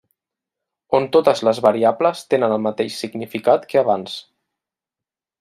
[0.99, 4.19] On totes les variables tenen el mateix significat que abans.